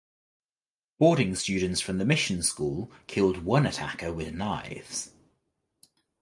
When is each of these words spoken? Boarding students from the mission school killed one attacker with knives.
Boarding 0.97 1.35
students 1.35 1.79
from 1.79 1.99
the 1.99 2.05
mission 2.05 2.41
school 2.41 2.91
killed 3.05 3.43
one 3.45 3.67
attacker 3.67 4.11
with 4.11 4.33
knives. 4.33 5.11